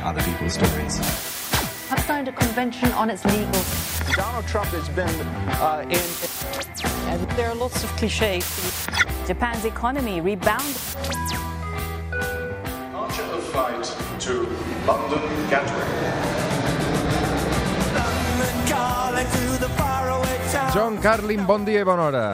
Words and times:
telling 0.00 0.16
other 0.16 0.22
people's 0.22 0.54
stories. 0.54 0.98
have 1.88 2.00
signed 2.00 2.28
a 2.28 2.32
convention 2.32 2.90
on 2.92 3.10
its 3.10 3.24
legal. 3.24 3.62
Donald 4.14 4.46
Trump 4.46 4.68
has 4.68 4.88
been 4.90 5.08
uh, 5.60 5.84
in. 5.88 6.08
And 7.10 7.30
there 7.36 7.48
are 7.48 7.54
lots 7.54 7.84
of 7.84 7.90
cliches. 7.96 8.44
Japan's 9.26 9.64
economy 9.64 10.20
rebounded. 10.20 10.76
Archer 12.94 13.22
of 13.22 13.42
flight 13.52 13.84
to 14.20 14.32
London 14.86 15.22
Gatwick. 15.50 15.88
John 20.72 21.02
Carlin, 21.02 21.44
bon 21.46 21.64
dia 21.64 21.80
i 21.80 21.84
bona 21.84 22.02
hora. 22.02 22.24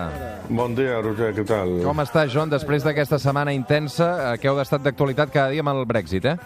Bon 0.49 0.75
dia, 0.77 1.01
Roger, 1.01 1.33
què 1.33 1.45
tal? 1.49 1.73
Com 1.83 2.03
està, 2.05 2.27
John, 2.29 2.53
després 2.53 2.85
d'aquesta 2.85 3.17
setmana 3.19 3.55
intensa 3.57 4.11
eh, 4.13 4.37
que 4.39 4.51
heu 4.51 4.59
d'estat 4.61 4.85
d'actualitat 4.85 5.33
cada 5.33 5.57
dia 5.57 5.65
amb 5.65 5.73
el 5.73 5.87
Brexit, 5.89 6.29
eh? 6.29 6.37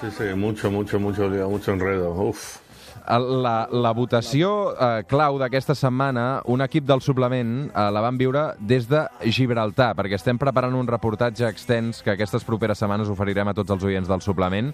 Sí, 0.00 0.10
sí, 0.10 0.34
mucho, 0.34 0.70
mucho, 0.70 0.98
mucho 0.98 1.28
lío, 1.28 1.48
mucho 1.48 1.72
enredo. 1.72 2.12
Uf. 2.12 2.58
La, 3.02 3.66
la 3.72 3.90
votació 3.92 4.72
eh, 4.78 5.02
clau 5.10 5.36
d'aquesta 5.40 5.74
setmana, 5.74 6.40
un 6.46 6.62
equip 6.62 6.86
del 6.86 7.02
suplement 7.02 7.54
eh, 7.66 7.86
la 7.90 8.02
van 8.04 8.18
viure 8.18 8.44
des 8.60 8.86
de 8.88 9.02
Gibraltar, 9.26 9.90
perquè 9.98 10.20
estem 10.20 10.38
preparant 10.38 10.76
un 10.78 10.86
reportatge 10.86 11.48
extens 11.50 12.02
que 12.02 12.14
aquestes 12.14 12.46
properes 12.46 12.78
setmanes 12.78 13.10
oferirem 13.10 13.50
a 13.50 13.56
tots 13.58 13.74
els 13.74 13.88
oients 13.90 14.08
del 14.08 14.22
suplement. 14.22 14.70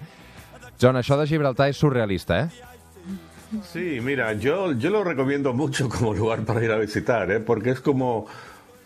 John, 0.79 1.01
això 1.01 1.17
de 1.19 1.27
Gibraltar 1.27 1.71
és 1.73 1.81
surrealista, 1.81 2.45
eh? 2.45 2.69
Sí, 3.73 3.99
mira, 4.05 4.35
yo, 4.35 4.73
yo 4.73 4.91
lo 4.91 5.03
recomiendo 5.05 5.55
mucho 5.55 5.89
como 5.89 6.13
lugar 6.13 6.45
para 6.45 6.63
ir 6.63 6.71
a 6.71 6.77
visitar, 6.77 7.31
¿eh? 7.31 7.41
porque 7.41 7.71
es 7.71 7.81
como, 7.81 8.27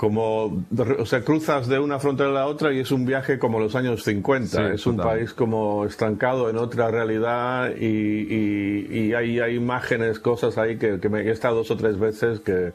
como, 0.03 0.65
o 0.99 1.07
sea, 1.07 1.23
cruzas 1.23 1.69
de 1.69 1.79
una 1.79 2.01
frontera 2.01 2.31
a 2.31 2.33
la 2.33 2.47
otra 2.47 2.73
y 2.73 2.81
es 2.81 2.91
un 2.91 3.07
viaje 3.07 3.39
como 3.39 3.61
los 3.61 3.77
años 3.77 4.03
50. 4.03 4.49
Sí, 4.49 4.75
es 4.75 4.85
un 4.85 4.97
total. 4.97 5.13
país 5.13 5.33
como 5.33 5.85
estancado 5.85 6.51
en 6.51 6.57
otra 6.57 6.91
realidad 6.91 7.71
y, 7.79 7.87
y, 7.87 8.89
y 8.91 9.15
hay, 9.15 9.39
hay 9.39 9.55
imágenes, 9.55 10.19
cosas 10.19 10.59
ahí 10.59 10.77
que, 10.77 10.99
que 10.99 11.09
me 11.09 11.21
he 11.21 11.31
estado 11.31 11.59
dos 11.59 11.71
o 11.71 11.77
tres 11.77 12.01
veces 12.01 12.41
que 12.41 12.73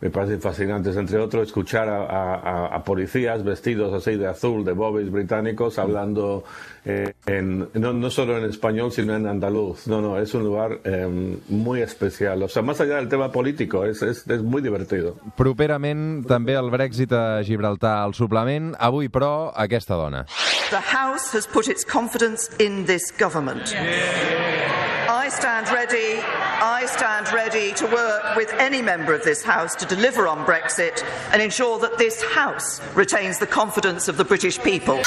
me 0.00 0.10
parecen 0.10 0.40
fascinantes. 0.40 0.96
Entre 0.96 1.18
otros, 1.18 1.48
escuchar 1.48 1.88
a, 1.88 2.82
policías 2.84 3.42
vestidos 3.44 3.92
así 3.92 4.16
de 4.16 4.26
azul, 4.26 4.64
de 4.64 4.72
bobbies 4.72 5.10
británicos, 5.10 5.78
hablando 5.78 6.44
eh, 6.84 7.12
en, 7.26 7.68
no, 7.74 7.92
no 7.92 8.10
solo 8.10 8.38
en 8.38 8.44
español, 8.44 8.92
sino 8.92 9.14
en 9.14 9.26
andaluz. 9.26 9.86
No, 9.86 10.00
no, 10.00 10.18
es 10.18 10.32
un 10.34 10.44
lugar 10.44 10.80
eh, 10.84 11.38
muy 11.48 11.82
especial. 11.82 12.42
O 12.42 12.48
sea, 12.48 12.62
más 12.62 12.80
allá 12.80 12.96
del 12.96 13.08
tema 13.08 13.30
político, 13.32 13.84
es 13.84 14.24
muy 14.42 14.62
divertido. 14.62 15.16
Properament 15.36 16.24
també 16.28 16.56
el 16.58 16.70
Brexit 16.72 17.12
a 17.12 17.42
Gibraltar 17.44 17.98
al 18.04 18.14
suplement. 18.14 18.74
Avui, 18.78 19.08
però, 19.12 19.50
aquesta 19.54 19.98
dona. 19.98 20.24
The 20.70 20.80
House 20.80 21.32
has 21.32 21.46
put 21.46 21.66
its 21.66 21.82
confidence 21.82 22.50
in 22.58 22.84
this 22.84 23.10
government. 23.10 23.74
I 23.74 25.30
stand 25.30 25.66
ready. 25.72 26.20
I 26.20 26.84
stand 26.84 27.32
ready 27.32 27.72
to 27.72 27.86
work 27.86 28.36
with 28.36 28.52
any 28.58 28.82
member 28.82 29.14
of 29.14 29.24
this 29.24 29.42
House 29.42 29.74
to 29.76 29.86
deliver 29.86 30.28
on 30.28 30.44
Brexit 30.44 31.02
and 31.32 31.40
ensure 31.40 31.78
that 31.78 31.96
this 31.96 32.22
House 32.22 32.82
retains 32.94 33.38
the 33.38 33.46
confidence 33.46 34.08
of 34.08 34.18
the 34.18 34.24
British 34.26 34.58
people. 34.58 35.00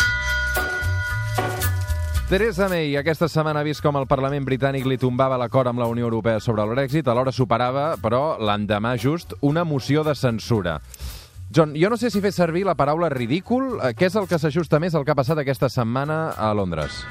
Theresa 2.27 2.67
May 2.67 2.97
aquesta 2.97 3.29
setmana 3.29 3.61
ha 3.61 3.63
vist 3.63 3.83
com 3.85 4.01
el 4.01 4.09
Parlament 4.09 4.45
britànic 4.47 4.89
li 4.89 4.97
tombava 4.97 5.37
l'acord 5.37 5.69
amb 5.69 5.77
la 5.77 5.85
Unió 5.85 6.09
Europea 6.09 6.39
sobre 6.39 6.65
el 6.65 6.73
Brexit, 6.73 7.05
alhora 7.05 7.29
superava, 7.29 7.97
però 8.01 8.39
l'endemà 8.41 8.97
just, 8.97 9.37
una 9.41 9.61
moció 9.63 10.01
de 10.01 10.15
censura. 10.15 10.79
John, 11.53 11.73
jo 11.75 11.89
no 11.89 11.97
sé 11.97 12.09
si 12.09 12.21
fer 12.21 12.31
servir 12.31 12.65
la 12.65 12.75
paraula 12.79 13.09
ridícul, 13.09 13.79
eh, 13.83 13.91
què 13.97 14.07
és 14.07 14.15
el 14.15 14.27
que 14.29 14.39
s'ajusta 14.39 14.79
més 14.79 14.95
al 14.95 15.03
que 15.03 15.11
ha 15.11 15.17
passat 15.19 15.37
aquesta 15.41 15.67
setmana 15.69 16.29
a 16.37 16.53
Londres? 16.55 17.03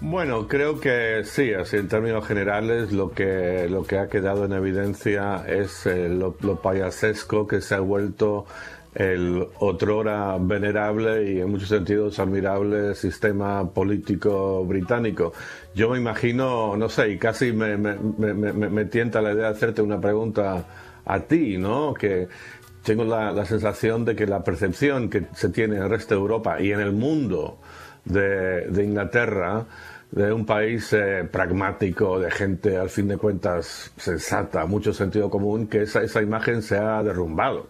Bueno, 0.00 0.48
creo 0.48 0.80
que 0.80 1.22
sí, 1.24 1.52
así 1.52 1.76
en 1.76 1.88
términos 1.88 2.26
generales 2.26 2.90
lo 2.90 3.10
que, 3.10 3.66
lo 3.68 3.82
que 3.84 3.98
ha 3.98 4.08
quedado 4.08 4.46
en 4.46 4.52
evidencia 4.54 5.44
es 5.46 5.84
eh, 5.84 6.08
lo, 6.08 6.36
lo 6.40 6.56
payasesco 6.62 7.46
que 7.46 7.60
se 7.60 7.74
ha 7.74 7.80
vuelto 7.80 8.46
el 8.94 9.46
otrora 9.58 10.36
venerable 10.40 11.30
y 11.32 11.40
en 11.40 11.50
muchos 11.50 11.68
sentidos 11.68 12.18
admirable 12.18 12.94
sistema 12.94 13.68
político 13.70 14.64
británico. 14.64 15.32
Yo 15.74 15.90
me 15.90 15.98
imagino, 15.98 16.76
no 16.78 16.88
sé, 16.88 17.10
y 17.10 17.18
casi 17.18 17.52
me, 17.52 17.76
me- 17.76 17.96
me- 17.96 18.52
me- 18.52 18.84
tienta 18.86 19.20
la 19.20 19.32
idea 19.32 19.48
de 19.50 19.54
hacerte 19.54 19.82
una 19.82 20.00
pregunta 20.00 20.64
a 21.04 21.20
ti, 21.20 21.56
¿no? 21.58 21.92
Que 21.94 22.28
tengo 22.82 23.04
la, 23.04 23.32
la 23.32 23.44
sensación 23.44 24.04
de 24.04 24.16
que 24.16 24.26
la 24.26 24.42
percepción 24.42 25.08
que 25.08 25.26
se 25.34 25.48
tiene 25.50 25.76
en 25.76 25.82
el 25.82 25.90
resto 25.90 26.14
de 26.14 26.20
Europa 26.20 26.60
y 26.60 26.72
en 26.72 26.80
el 26.80 26.92
mundo 26.92 27.58
de, 28.04 28.66
de 28.68 28.84
Inglaterra, 28.84 29.64
de 30.10 30.32
un 30.32 30.44
país 30.44 30.92
eh, 30.92 31.28
pragmático, 31.30 32.18
de 32.18 32.30
gente 32.30 32.76
al 32.76 32.90
fin 32.90 33.08
de 33.08 33.16
cuentas 33.16 33.92
sensata, 33.96 34.66
mucho 34.66 34.92
sentido 34.92 35.30
común, 35.30 35.68
que 35.68 35.82
esa, 35.82 36.02
esa 36.02 36.22
imagen 36.22 36.62
se 36.62 36.78
ha 36.78 37.02
derrumbado. 37.02 37.68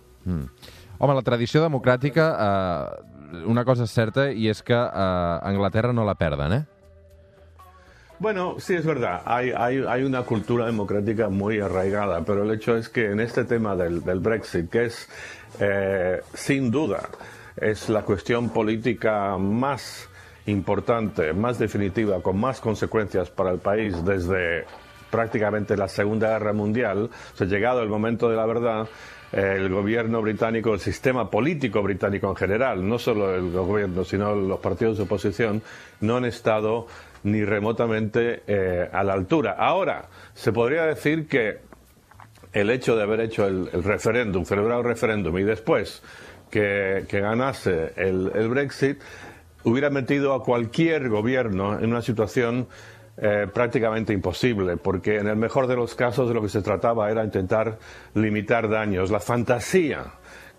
Home, 1.01 1.15
la 1.15 1.23
tradició 1.23 1.63
democràtica, 1.63 2.27
eh, 2.37 3.45
una 3.47 3.65
cosa 3.65 3.85
és 3.85 3.93
certa, 3.93 4.31
i 4.33 4.49
és 4.51 4.63
que 4.63 4.77
eh, 4.77 5.39
Anglaterra 5.49 5.93
no 5.93 6.05
la 6.05 6.15
perden, 6.15 6.53
eh? 6.53 6.65
Bueno, 8.21 8.57
sí 8.59 8.75
es 8.75 8.85
verdad, 8.85 9.23
hay, 9.25 9.51
hay, 9.51 10.03
una 10.03 10.25
cultura 10.25 10.67
democrática 10.67 11.31
muy 11.31 11.59
arraigada, 11.59 12.23
pero 12.23 12.43
el 12.43 12.51
hecho 12.51 12.77
es 12.77 12.91
que 12.91 13.07
en 13.07 13.19
este 13.19 13.45
tema 13.45 13.75
del, 13.75 14.05
del 14.05 14.21
Brexit, 14.21 14.69
que 14.69 14.85
es 14.85 15.09
eh, 15.59 16.21
sin 16.35 16.71
duda 16.71 17.09
es 17.57 17.89
la 17.89 18.03
cuestión 18.03 18.51
política 18.51 19.39
más 19.39 20.07
importante, 20.45 21.33
más 21.33 21.59
definitiva, 21.59 22.21
con 22.21 22.39
más 22.39 22.61
consecuencias 22.61 23.31
para 23.31 23.53
el 23.53 23.59
país 23.59 24.05
desde 24.05 24.67
prácticamente 25.11 25.75
la 25.75 25.89
Segunda 25.89 26.29
Guerra 26.29 26.53
Mundial, 26.53 27.09
o 27.33 27.37
sea, 27.39 27.47
llegado 27.47 27.81
el 27.83 27.89
momento 27.89 28.29
de 28.29 28.37
la 28.37 28.45
verdad, 28.45 28.87
el 29.33 29.71
gobierno 29.71 30.21
británico, 30.21 30.75
el 30.75 30.81
sistema 30.81 31.31
político 31.31 31.83
británico 31.83 32.29
en 32.29 32.37
general, 32.37 32.87
no 32.87 32.99
solo 32.99 33.35
el 33.35 33.51
gobierno, 33.51 34.05
sino 34.05 34.35
los 34.35 34.61
partidos 34.61 34.99
de 34.99 35.05
oposición, 35.05 35.63
no 36.01 36.17
han 36.17 36.27
estado 36.27 36.87
ni 37.25 37.45
remotamente 37.45 38.43
eh, 38.47 38.89
a 38.93 39.05
la 39.05 39.13
altura. 39.13 39.53
Ahora, 39.59 40.09
se 40.35 40.53
podría 40.53 40.85
decir 40.87 41.29
que 41.29 41.59
el 42.53 42.71
hecho 42.71 42.97
de 42.97 43.03
haber 43.03 43.21
hecho 43.21 43.47
el, 43.47 43.71
referéndum, 43.83 44.45
celebrado 44.45 44.81
el 44.81 44.87
referéndum 44.87 45.39
y 45.39 45.45
después 45.45 46.03
que, 46.51 47.05
que 47.09 47.21
ganase 47.21 47.93
el, 47.97 48.33
el 48.35 48.49
Brexit, 48.49 49.01
hubiera 49.65 49.91
metido 49.91 50.35
a 50.35 50.43
cualquier 50.43 51.09
gobierno 51.09 51.79
en 51.79 51.91
una 51.91 52.03
situación 52.03 52.69
eh, 53.23 53.47
prácticamente 53.53 54.15
imposible, 54.15 54.79
porque 54.79 55.19
en 55.19 55.27
el 55.27 55.37
mejor 55.37 55.67
de 55.67 55.77
los 55.77 55.95
casos 55.95 56.29
de 56.29 56.35
lo 56.35 56.41
que 56.41 56.49
se 56.49 56.63
trataba 56.63 57.11
era 57.11 57.23
intentar 57.23 57.79
limitar 58.15 58.69
daños. 58.69 59.11
La 59.11 59.21
fantasía 59.21 60.07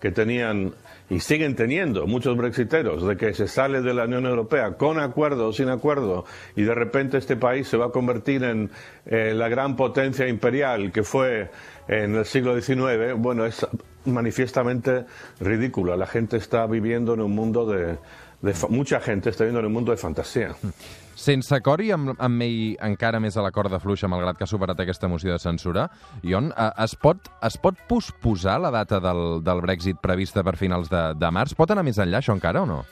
que 0.00 0.12
tenían 0.12 0.72
y 1.10 1.20
siguen 1.20 1.56
teniendo 1.56 2.06
muchos 2.06 2.36
brexiteros 2.36 3.06
de 3.06 3.16
que 3.16 3.34
se 3.34 3.46
sale 3.46 3.82
de 3.82 3.92
la 3.92 4.04
Unión 4.04 4.26
Europea 4.26 4.72
con 4.78 4.98
acuerdo 4.98 5.48
o 5.48 5.52
sin 5.52 5.68
acuerdo 5.68 6.24
y 6.56 6.62
de 6.62 6.74
repente 6.74 7.18
este 7.18 7.36
país 7.36 7.68
se 7.68 7.76
va 7.76 7.86
a 7.86 7.90
convertir 7.90 8.44
en 8.44 8.70
eh, 9.06 9.34
la 9.34 9.48
gran 9.48 9.76
potencia 9.76 10.26
imperial 10.26 10.90
que 10.90 11.02
fue 11.02 11.50
en 11.88 12.14
el 12.14 12.24
siglo 12.24 12.58
XIX, 12.58 13.14
bueno, 13.16 13.44
es 13.44 13.66
manifiestamente 14.04 15.04
ridículo. 15.40 15.96
La 15.96 16.06
gente 16.06 16.36
está 16.36 16.66
viviendo 16.66 17.14
en 17.14 17.20
un 17.20 17.34
mundo 17.34 17.66
de, 17.66 17.98
de 18.40 18.54
mucha 18.68 19.00
gente 19.00 19.30
está 19.30 19.44
viviendo 19.44 19.60
en 19.60 19.66
un 19.66 19.72
mundo 19.72 19.90
de 19.90 19.98
fantasía. 19.98 20.54
Sense 21.14 21.54
acord 21.54 21.84
i 21.84 21.90
amb, 21.92 22.14
amb 22.16 22.38
May 22.40 22.72
encara 22.82 23.20
més 23.20 23.36
a 23.36 23.44
la 23.44 23.52
corda 23.52 23.80
fluixa, 23.82 24.08
malgrat 24.08 24.38
que 24.38 24.46
ha 24.46 24.50
superat 24.50 24.80
aquesta 24.80 25.10
moció 25.12 25.34
de 25.34 25.38
censura, 25.42 25.86
Ion, 26.24 26.50
eh, 26.56 26.70
es 26.84 26.96
pot, 26.96 27.28
es 27.44 27.58
pot 27.60 27.78
posposar 27.88 28.58
la 28.62 28.72
data 28.72 29.00
del, 29.00 29.42
del 29.44 29.62
Brexit 29.64 30.00
prevista 30.02 30.44
per 30.46 30.56
finals 30.56 30.90
de, 30.92 31.04
de 31.18 31.30
març? 31.34 31.54
Pot 31.58 31.70
anar 31.70 31.84
més 31.86 32.00
enllà, 32.00 32.22
això 32.22 32.36
encara, 32.36 32.64
o 32.64 32.68
no? 32.68 32.82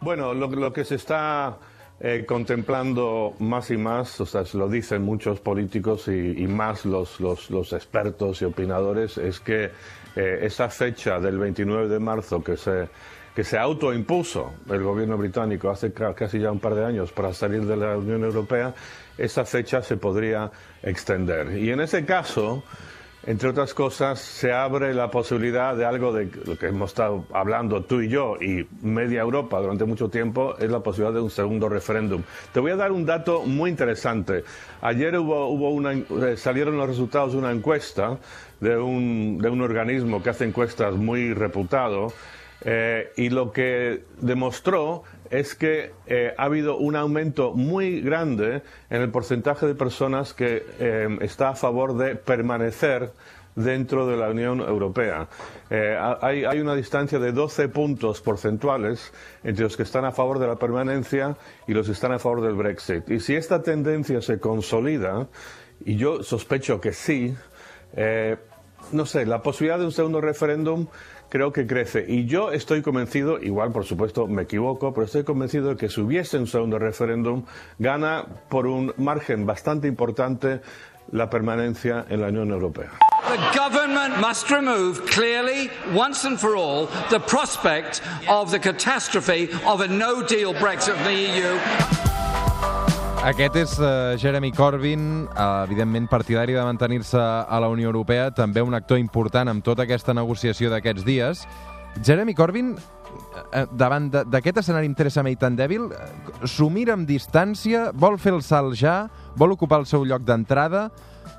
Bueno, 0.00 0.32
lo, 0.32 0.46
lo 0.48 0.72
que 0.72 0.84
se 0.84 0.94
está 0.94 1.58
eh, 2.00 2.24
contemplando 2.26 3.34
más 3.38 3.70
y 3.70 3.76
más, 3.76 4.20
o 4.20 4.26
sea, 4.26 4.44
se 4.44 4.56
lo 4.56 4.68
dicen 4.68 5.02
muchos 5.02 5.40
políticos 5.40 6.08
y, 6.08 6.42
y 6.42 6.46
más 6.46 6.86
los, 6.86 7.20
los, 7.20 7.50
los 7.50 7.72
expertos 7.74 8.40
y 8.40 8.46
opinadores, 8.46 9.18
es 9.18 9.40
que 9.40 9.70
eh, 10.16 10.38
esa 10.42 10.70
fecha 10.70 11.20
del 11.20 11.38
29 11.38 11.88
de 11.88 11.98
marzo 11.98 12.42
que 12.42 12.56
se, 12.56 12.88
que 13.34 13.44
se 13.44 13.58
autoimpuso 13.58 14.52
el 14.70 14.82
gobierno 14.82 15.16
británico 15.16 15.70
hace 15.70 15.92
ca- 15.92 16.14
casi 16.14 16.38
ya 16.40 16.50
un 16.50 16.60
par 16.60 16.74
de 16.74 16.84
años 16.84 17.12
para 17.12 17.32
salir 17.32 17.64
de 17.64 17.76
la 17.76 17.96
Unión 17.96 18.24
Europea, 18.24 18.74
esa 19.16 19.44
fecha 19.44 19.82
se 19.82 19.96
podría 19.96 20.50
extender. 20.82 21.56
Y 21.56 21.70
en 21.70 21.80
ese 21.80 22.04
caso, 22.04 22.62
entre 23.26 23.50
otras 23.50 23.74
cosas, 23.74 24.18
se 24.18 24.50
abre 24.50 24.94
la 24.94 25.10
posibilidad 25.10 25.76
de 25.76 25.84
algo 25.84 26.10
de 26.12 26.30
lo 26.46 26.56
que 26.56 26.68
hemos 26.68 26.90
estado 26.90 27.26
hablando 27.32 27.84
tú 27.84 28.00
y 28.00 28.08
yo 28.08 28.36
y 28.40 28.66
media 28.82 29.20
Europa 29.20 29.60
durante 29.60 29.84
mucho 29.84 30.08
tiempo, 30.08 30.56
es 30.58 30.70
la 30.70 30.80
posibilidad 30.80 31.14
de 31.14 31.20
un 31.20 31.30
segundo 31.30 31.68
referéndum. 31.68 32.22
Te 32.52 32.60
voy 32.60 32.70
a 32.72 32.76
dar 32.76 32.92
un 32.92 33.04
dato 33.04 33.42
muy 33.42 33.68
interesante. 33.70 34.42
Ayer 34.80 35.18
hubo, 35.18 35.80
eh, 36.26 36.36
salieron 36.38 36.78
los 36.78 36.88
resultados 36.88 37.32
de 37.32 37.38
una 37.38 37.52
encuesta 37.52 38.18
de 38.58 38.76
un, 38.78 39.38
de 39.38 39.48
un 39.50 39.60
organismo 39.60 40.22
que 40.22 40.30
hace 40.30 40.46
encuestas 40.46 40.94
muy 40.94 41.32
reputado 41.34 42.12
Eh, 42.62 43.12
y 43.16 43.30
lo 43.30 43.52
que 43.52 44.04
demostró 44.20 45.02
es 45.30 45.54
que 45.54 45.92
eh, 46.06 46.34
ha 46.36 46.44
habido 46.44 46.76
un 46.76 46.96
aumento 46.96 47.52
muy 47.52 48.00
grande 48.00 48.62
en 48.90 49.02
el 49.02 49.10
porcentaje 49.10 49.66
de 49.66 49.74
personas 49.74 50.34
que 50.34 50.64
eh, 50.78 51.18
está 51.20 51.50
a 51.50 51.54
favor 51.54 51.96
de 51.96 52.16
permanecer 52.16 53.12
dentro 53.54 54.06
de 54.06 54.16
la 54.16 54.30
Unión 54.30 54.60
Europea. 54.60 55.28
Eh, 55.70 55.96
hay, 56.20 56.44
hay, 56.44 56.60
una 56.60 56.74
distancia 56.74 57.18
de 57.18 57.32
12 57.32 57.68
puntos 57.68 58.20
porcentuales 58.20 59.12
entre 59.42 59.64
los 59.64 59.76
que 59.76 59.82
están 59.82 60.04
a 60.04 60.12
favor 60.12 60.38
de 60.38 60.46
la 60.46 60.56
permanencia 60.56 61.36
y 61.66 61.74
los 61.74 61.86
que 61.86 61.92
están 61.92 62.12
a 62.12 62.18
favor 62.18 62.42
del 62.42 62.54
Brexit. 62.54 63.08
Y 63.10 63.20
si 63.20 63.34
esta 63.34 63.62
tendencia 63.62 64.20
se 64.20 64.38
consolida, 64.38 65.28
y 65.84 65.96
yo 65.96 66.22
sospecho 66.22 66.80
que 66.80 66.92
sí, 66.92 67.34
eh, 67.94 68.36
no 68.92 69.06
sé, 69.06 69.26
la 69.26 69.42
posibilidad 69.42 69.78
de 69.78 69.84
un 69.84 69.92
segundo 69.92 70.20
referéndum 70.20 70.86
creo 71.28 71.52
que 71.52 71.66
crece. 71.66 72.04
Y 72.06 72.26
yo 72.26 72.50
estoy 72.50 72.82
convencido, 72.82 73.40
igual 73.40 73.72
por 73.72 73.84
supuesto 73.84 74.26
me 74.26 74.42
equivoco, 74.42 74.92
pero 74.92 75.06
estoy 75.06 75.24
convencido 75.24 75.70
de 75.70 75.76
que 75.76 75.88
si 75.88 76.00
hubiese 76.00 76.36
un 76.38 76.46
segundo 76.46 76.78
referéndum, 76.78 77.44
gana 77.78 78.26
por 78.48 78.66
un 78.66 78.92
margen 78.98 79.46
bastante 79.46 79.88
importante 79.88 80.60
la 81.12 81.30
permanencia 81.30 82.04
en 82.08 82.20
la 82.20 82.28
Unión 82.28 82.50
Europea. 82.50 82.90
The 83.28 83.58
government 83.58 84.18
must 84.20 84.50
remove 84.50 85.06
clearly, 85.06 85.70
once 85.94 86.24
and 86.24 86.38
for 86.38 86.56
all, 86.56 86.88
the 87.10 87.20
prospect 87.20 88.02
of 88.28 88.50
the 88.50 88.58
catastrophe 88.58 89.48
of 89.66 89.82
a 89.82 89.88
no 89.88 90.20
deal 90.20 90.52
Brexit 90.52 90.94
from 90.94 91.04
the 91.04 91.14
EU. 91.14 91.99
Aquest 93.20 93.56
és 93.60 93.72
uh, 93.76 94.16
Jeremy 94.16 94.48
Corbyn, 94.56 95.02
uh, 95.28 95.66
evidentment 95.66 96.06
partidari 96.08 96.54
de 96.56 96.62
mantenir-se 96.64 97.20
a 97.20 97.58
la 97.60 97.68
Unió 97.68 97.90
Europea, 97.90 98.30
també 98.32 98.62
un 98.64 98.72
actor 98.72 98.96
important 98.96 99.50
amb 99.52 99.60
tota 99.60 99.84
aquesta 99.84 100.14
negociació 100.16 100.70
d'aquests 100.72 101.04
dies. 101.04 101.42
Jeremy 102.00 102.32
Corbyn, 102.32 102.70
uh, 102.80 103.66
davant 103.76 104.08
d'aquest 104.08 104.62
escenari 104.62 104.88
Theresa 104.96 105.20
May 105.20 105.36
tan 105.36 105.52
dèbil, 105.58 105.90
s'ho 106.48 106.70
mira 106.72 106.96
amb 106.96 107.04
distància, 107.04 107.90
vol 107.92 108.16
fer 108.16 108.32
el 108.32 108.40
salt 108.40 108.80
ja, 108.80 109.02
vol 109.36 109.52
ocupar 109.52 109.82
el 109.84 109.88
seu 109.90 110.08
lloc 110.08 110.24
d'entrada, 110.24 110.86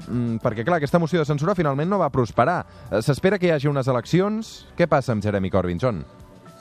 mm, 0.05 0.37
perquè, 0.45 0.61
clar, 0.61 0.77
aquesta 0.77 1.01
moció 1.01 1.17
de 1.17 1.25
censura 1.25 1.57
finalment 1.57 1.89
no 1.89 1.97
va 1.97 2.13
prosperar. 2.13 2.61
S'espera 3.01 3.41
que 3.41 3.49
hi 3.49 3.55
hagi 3.57 3.73
unes 3.73 3.89
eleccions. 3.89 4.59
Què 4.77 4.85
passa 4.85 5.17
amb 5.17 5.25
Jeremy 5.25 5.49
Corbyn, 5.49 5.81
John? 5.81 6.05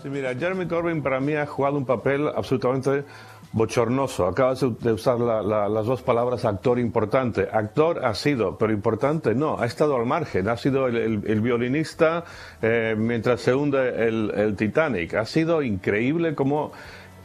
Sí, 0.01 0.09
mira, 0.09 0.33
Jeremy 0.33 0.65
Corbyn 0.65 1.03
para 1.03 1.21
mí 1.21 1.35
ha 1.35 1.45
jugado 1.45 1.77
un 1.77 1.85
papel 1.85 2.27
absolutamente 2.35 3.05
bochornoso. 3.53 4.27
Acabas 4.27 4.61
de 4.61 4.93
usar 4.93 5.19
la, 5.19 5.43
la, 5.43 5.69
las 5.69 5.87
dos 5.87 6.03
palabras 6.03 6.45
actor 6.45 6.79
importante. 6.79 7.49
Actor 7.53 8.05
ha 8.05 8.15
sido, 8.15 8.57
pero 8.57 8.73
importante 8.73 9.35
no. 9.35 9.59
Ha 9.59 9.67
estado 9.67 9.97
al 9.97 10.07
margen. 10.07 10.49
Ha 10.49 10.57
sido 10.57 10.87
el, 10.87 11.41
violinista 11.41 12.25
eh, 12.63 12.95
mientras 12.97 13.41
se 13.41 13.55
hunde 13.55 14.07
el, 14.07 14.55
Titanic. 14.57 15.15
Ha 15.15 15.27
sido 15.27 15.63
increíble 15.63 16.35
como 16.35 16.73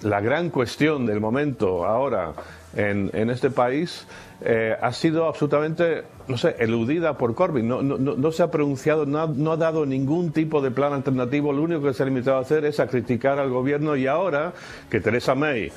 la 0.02 0.20
gran 0.20 0.50
cuestión 0.50 1.06
del 1.06 1.20
momento 1.20 1.86
ahora 1.86 2.34
en, 2.76 3.30
este 3.30 3.50
país 3.50 4.06
eh, 4.42 4.76
ha 4.80 4.92
sido 4.92 5.28
absolutamente, 5.28 6.04
no 6.28 6.38
sé, 6.38 6.58
eludida 6.60 7.18
por 7.18 7.34
Corbyn. 7.34 7.66
No, 7.66 7.82
no, 7.82 7.98
no 7.98 8.32
se 8.32 8.44
ha 8.44 8.52
pronunciado, 8.52 9.06
no 9.06 9.22
ha, 9.22 9.28
no 9.28 9.54
ha, 9.54 9.58
dado 9.58 9.86
ningún 9.86 10.32
tipo 10.32 10.62
de 10.62 10.72
plan 10.72 10.92
alternativo. 10.92 11.54
Lo 11.54 11.62
único 11.62 11.84
que 11.84 11.94
se 11.94 12.04
ha 12.04 12.06
limitado 12.06 12.38
a 12.38 12.42
hacer 12.42 12.66
es 12.66 12.80
a 12.82 12.88
criticar 12.88 13.40
al 13.40 13.50
gobierno 13.50 13.96
y 13.96 14.08
ahora 14.08 14.54
que 14.90 15.00
Theresa 15.00 15.36
May 15.36 15.72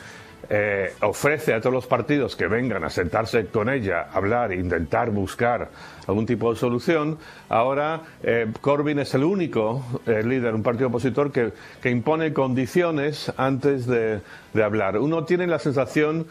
eh, 0.50 0.94
ofrece 1.02 1.52
a 1.52 1.60
todos 1.60 1.74
los 1.74 1.86
partidos 1.86 2.36
que 2.36 2.46
vengan 2.46 2.84
a 2.84 2.90
sentarse 2.90 3.46
con 3.46 3.68
ella, 3.68 4.08
hablar, 4.12 4.52
intentar 4.52 5.10
buscar 5.10 5.68
algún 6.06 6.26
tipo 6.26 6.52
de 6.52 6.58
solución. 6.58 7.18
Ahora 7.48 8.02
eh, 8.22 8.50
Corbyn 8.60 8.98
es 8.98 9.14
el 9.14 9.24
único 9.24 9.84
eh, 10.06 10.22
líder, 10.22 10.54
un 10.54 10.62
partido 10.62 10.88
opositor 10.88 11.30
que, 11.30 11.52
que 11.82 11.90
impone 11.90 12.32
condiciones 12.32 13.32
antes 13.36 13.86
de, 13.86 14.20
hablar. 14.62 14.98
Uno 14.98 15.24
tiene 15.24 15.46
la 15.46 15.60
sensación 15.60 16.26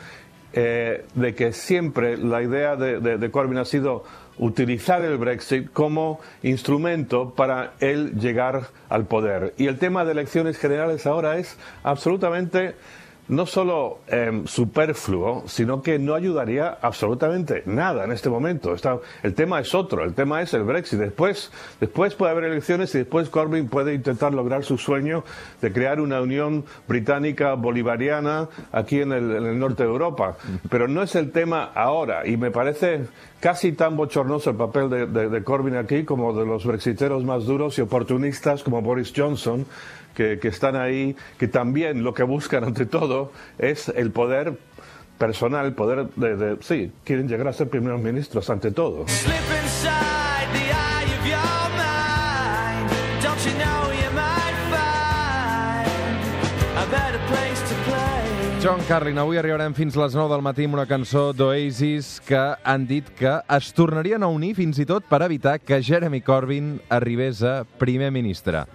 eh, 0.51 1.05
de 1.13 1.35
que 1.35 1.53
siempre 1.53 2.17
la 2.17 2.41
idea 2.41 2.75
de, 2.75 2.99
de, 2.99 3.17
de 3.17 3.31
Corbyn 3.31 3.57
ha 3.57 3.65
sido 3.65 4.03
utilizar 4.39 5.01
el 5.03 5.17
Brexit 5.17 5.71
como 5.71 6.19
instrumento 6.43 7.33
para 7.35 7.73
él 7.79 8.19
llegar 8.19 8.67
al 8.89 9.05
poder. 9.05 9.53
Y 9.57 9.67
el 9.67 9.79
tema 9.79 10.03
de 10.05 10.11
elecciones 10.11 10.57
generales 10.57 11.05
ahora 11.05 11.37
es 11.37 11.57
absolutamente 11.83 12.75
no 13.29 13.45
solo 13.45 13.99
eh, 14.07 14.43
superfluo, 14.45 15.43
sino 15.47 15.81
que 15.81 15.99
no 15.99 16.15
ayudaría 16.15 16.77
absolutamente 16.81 17.63
nada 17.65 18.05
en 18.05 18.11
este 18.11 18.29
momento. 18.29 18.73
Está, 18.73 18.99
el 19.23 19.33
tema 19.33 19.59
es 19.59 19.75
otro, 19.75 20.03
el 20.03 20.13
tema 20.13 20.41
es 20.41 20.53
el 20.53 20.63
Brexit. 20.63 20.99
Después, 20.99 21.51
después 21.79 22.15
puede 22.15 22.31
haber 22.31 22.45
elecciones 22.45 22.93
y 22.95 22.99
después 22.99 23.29
Corbyn 23.29 23.67
puede 23.67 23.93
intentar 23.93 24.33
lograr 24.33 24.63
su 24.63 24.77
sueño 24.77 25.23
de 25.61 25.71
crear 25.73 25.99
una 25.99 26.21
unión 26.21 26.65
británica 26.87 27.53
bolivariana 27.55 28.49
aquí 28.71 29.01
en 29.01 29.11
el, 29.11 29.35
en 29.35 29.45
el 29.45 29.59
norte 29.59 29.83
de 29.83 29.89
Europa. 29.89 30.37
Pero 30.69 30.87
no 30.87 31.03
es 31.03 31.15
el 31.15 31.31
tema 31.31 31.71
ahora 31.75 32.25
y 32.25 32.37
me 32.37 32.51
parece 32.51 33.01
casi 33.39 33.73
tan 33.73 33.95
bochornoso 33.95 34.49
el 34.49 34.55
papel 34.55 34.89
de, 34.89 35.05
de, 35.05 35.29
de 35.29 35.43
Corbyn 35.43 35.75
aquí 35.75 36.05
como 36.05 36.33
de 36.33 36.45
los 36.45 36.65
brexiteros 36.65 37.23
más 37.23 37.45
duros 37.45 37.77
y 37.77 37.81
oportunistas 37.81 38.63
como 38.63 38.81
Boris 38.81 39.13
Johnson, 39.15 39.65
que, 40.17 40.39
que, 40.39 40.47
están 40.47 40.75
ahí, 40.75 41.15
que 41.37 41.47
también 41.47 42.03
lo 42.03 42.15
que 42.15 42.23
buscan 42.23 42.63
ante 42.63 42.87
todo 42.87 43.31
es 43.59 43.87
el 43.89 44.09
poder 44.09 44.57
personal, 45.19 45.73
poder 45.73 46.07
de, 46.15 46.35
de 46.35 46.57
sí, 46.61 46.91
quieren 47.03 47.27
llegar 47.27 47.47
a 47.47 47.53
ser 47.53 47.69
primeros 47.69 48.01
ministros 48.01 48.49
ante 48.49 48.71
todo. 48.71 49.05
John 58.63 58.81
Carlin, 58.87 59.19
avui 59.21 59.37
arribarem 59.37 59.75
fins 59.77 59.95
les 59.95 60.15
9 60.17 60.33
del 60.33 60.41
matí 60.41 60.65
amb 60.65 60.79
una 60.79 60.87
cançó 60.89 61.29
d'Oasis 61.37 62.17
que 62.25 62.41
han 62.65 62.87
dit 62.89 63.05
que 63.15 63.37
es 63.53 63.69
tornarien 63.77 64.25
a 64.25 64.31
unir 64.33 64.55
fins 64.57 64.81
i 64.81 64.85
tot 64.89 65.05
per 65.05 65.21
evitar 65.27 65.59
que 65.61 65.77
Jeremy 65.77 66.23
Corbyn 66.25 66.73
arribés 66.89 67.43
a 67.45 67.61
primer 67.77 68.09
ministre. 68.11 68.65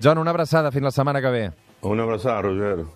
John, 0.00 0.18
una 0.18 0.30
abraçada. 0.30 0.70
Fins 0.72 0.84
la 0.84 0.90
setmana 0.90 1.20
que 1.20 1.30
ve. 1.30 1.50
Una 1.82 2.02
abraçada, 2.02 2.42
Roger. 2.42 2.84